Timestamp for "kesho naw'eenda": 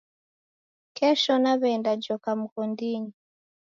0.95-1.91